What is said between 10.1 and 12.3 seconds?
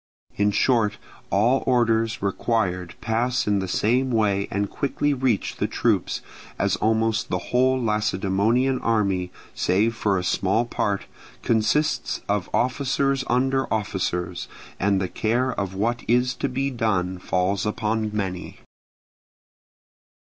a small part, consists